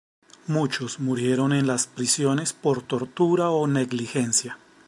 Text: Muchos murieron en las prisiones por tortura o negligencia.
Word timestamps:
Muchos 0.47 0.99
murieron 0.99 1.53
en 1.53 1.67
las 1.67 1.85
prisiones 1.85 2.53
por 2.53 2.81
tortura 2.81 3.51
o 3.51 3.67
negligencia. 3.67 4.57